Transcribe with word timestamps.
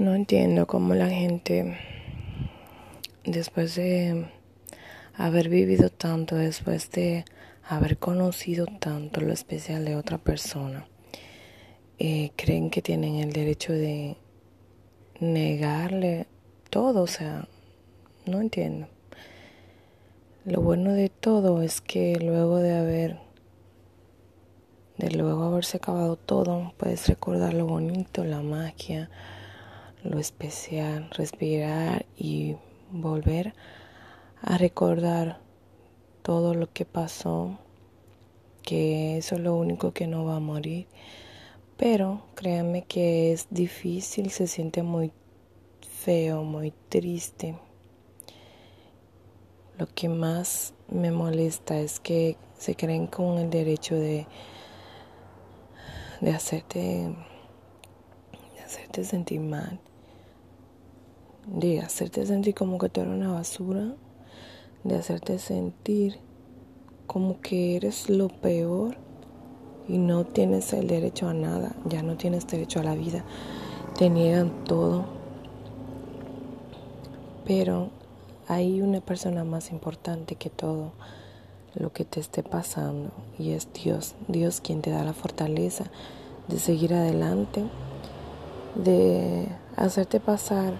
No 0.00 0.14
entiendo 0.14 0.66
cómo 0.66 0.94
la 0.94 1.10
gente, 1.10 1.76
después 3.22 3.74
de 3.74 4.30
haber 5.14 5.50
vivido 5.50 5.90
tanto, 5.90 6.36
después 6.36 6.90
de 6.90 7.26
haber 7.68 7.98
conocido 7.98 8.64
tanto 8.64 9.20
lo 9.20 9.30
especial 9.30 9.84
de 9.84 9.96
otra 9.96 10.16
persona, 10.16 10.86
eh, 11.98 12.30
creen 12.36 12.70
que 12.70 12.80
tienen 12.80 13.16
el 13.16 13.34
derecho 13.34 13.74
de 13.74 14.16
negarle 15.20 16.26
todo. 16.70 17.02
O 17.02 17.06
sea, 17.06 17.46
no 18.24 18.40
entiendo. 18.40 18.88
Lo 20.46 20.62
bueno 20.62 20.94
de 20.94 21.10
todo 21.10 21.60
es 21.60 21.82
que 21.82 22.16
luego 22.18 22.56
de 22.60 22.72
haber, 22.72 23.18
de 24.96 25.10
luego 25.10 25.42
haberse 25.42 25.76
acabado 25.76 26.16
todo, 26.16 26.72
puedes 26.78 27.06
recordar 27.06 27.52
lo 27.52 27.66
bonito, 27.66 28.24
la 28.24 28.40
magia 28.40 29.10
lo 30.02 30.18
especial, 30.18 31.10
respirar 31.10 32.06
y 32.16 32.56
volver 32.90 33.54
a 34.42 34.56
recordar 34.56 35.40
todo 36.22 36.54
lo 36.54 36.72
que 36.72 36.84
pasó, 36.84 37.58
que 38.62 39.18
eso 39.18 39.34
es 39.34 39.40
lo 39.40 39.56
único 39.56 39.92
que 39.92 40.06
no 40.06 40.24
va 40.24 40.36
a 40.36 40.40
morir. 40.40 40.86
Pero 41.76 42.22
créanme 42.34 42.82
que 42.82 43.32
es 43.32 43.46
difícil, 43.50 44.30
se 44.30 44.46
siente 44.46 44.82
muy 44.82 45.12
feo, 46.02 46.42
muy 46.44 46.72
triste. 46.88 47.58
Lo 49.78 49.86
que 49.86 50.08
más 50.08 50.74
me 50.88 51.10
molesta 51.10 51.78
es 51.78 52.00
que 52.00 52.36
se 52.58 52.74
creen 52.74 53.06
con 53.06 53.38
el 53.38 53.48
derecho 53.48 53.94
de, 53.94 54.26
de 56.20 56.30
hacerte, 56.30 57.14
hacerte 58.62 59.04
sentir 59.04 59.40
mal 59.40 59.80
de 61.46 61.80
hacerte 61.80 62.26
sentir 62.26 62.54
como 62.54 62.78
que 62.78 62.88
tú 62.88 63.00
eres 63.00 63.12
una 63.12 63.32
basura, 63.32 63.94
de 64.84 64.96
hacerte 64.96 65.38
sentir 65.38 66.18
como 67.06 67.40
que 67.40 67.76
eres 67.76 68.08
lo 68.08 68.28
peor 68.28 68.96
y 69.88 69.98
no 69.98 70.24
tienes 70.24 70.72
el 70.72 70.86
derecho 70.86 71.28
a 71.28 71.34
nada, 71.34 71.74
ya 71.86 72.02
no 72.02 72.16
tienes 72.16 72.46
derecho 72.46 72.80
a 72.80 72.84
la 72.84 72.94
vida, 72.94 73.24
te 73.98 74.08
niegan 74.08 74.64
todo. 74.64 75.04
Pero 77.44 77.90
hay 78.46 78.80
una 78.80 79.00
persona 79.00 79.42
más 79.44 79.72
importante 79.72 80.36
que 80.36 80.50
todo 80.50 80.92
lo 81.74 81.92
que 81.92 82.04
te 82.04 82.20
esté 82.20 82.42
pasando 82.42 83.10
y 83.38 83.50
es 83.50 83.68
Dios, 83.72 84.14
Dios 84.28 84.60
quien 84.60 84.82
te 84.82 84.90
da 84.90 85.04
la 85.04 85.12
fortaleza 85.12 85.84
de 86.48 86.58
seguir 86.58 86.94
adelante, 86.94 87.64
de 88.76 89.48
hacerte 89.76 90.20
pasar 90.20 90.74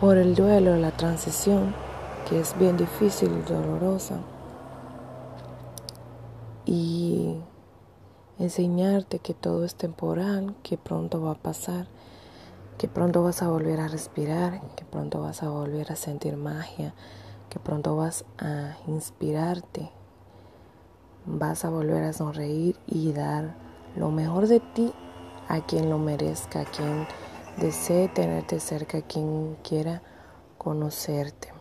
por 0.00 0.16
el 0.16 0.34
duelo, 0.34 0.76
la 0.76 0.90
transición, 0.90 1.74
que 2.28 2.40
es 2.40 2.58
bien 2.58 2.76
difícil 2.76 3.30
y 3.32 3.52
dolorosa, 3.52 4.18
y 6.66 7.36
enseñarte 8.38 9.18
que 9.18 9.34
todo 9.34 9.64
es 9.64 9.74
temporal, 9.74 10.54
que 10.62 10.76
pronto 10.76 11.22
va 11.22 11.32
a 11.32 11.42
pasar, 11.42 11.86
que 12.78 12.88
pronto 12.88 13.22
vas 13.22 13.42
a 13.42 13.48
volver 13.48 13.80
a 13.80 13.88
respirar, 13.88 14.60
que 14.74 14.84
pronto 14.84 15.20
vas 15.20 15.42
a 15.42 15.48
volver 15.48 15.92
a 15.92 15.96
sentir 15.96 16.36
magia, 16.36 16.94
que 17.48 17.58
pronto 17.58 17.96
vas 17.96 18.24
a 18.38 18.76
inspirarte, 18.88 19.90
vas 21.26 21.64
a 21.64 21.70
volver 21.70 22.02
a 22.04 22.12
sonreír 22.12 22.76
y 22.86 23.12
dar 23.12 23.54
lo 23.96 24.10
mejor 24.10 24.48
de 24.48 24.60
ti 24.60 24.92
a 25.48 25.60
quien 25.60 25.88
lo 25.90 25.98
merezca, 25.98 26.62
a 26.62 26.64
quien 26.64 27.06
desee 27.56 28.08
tenerte 28.08 28.60
cerca, 28.60 29.02
quien 29.02 29.56
quiera 29.62 30.02
conocerte. 30.58 31.53